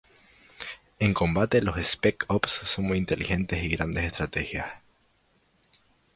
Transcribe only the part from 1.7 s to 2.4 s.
Spec